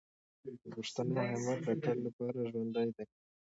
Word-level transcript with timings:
د 0.63 0.65
پښتنو 0.75 1.15
همت 1.31 1.59
د 1.65 1.69
تل 1.83 1.97
لپاره 2.05 2.39
ژوندی 2.51 2.89
دی. 2.95 3.05